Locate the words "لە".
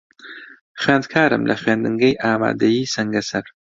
1.49-1.55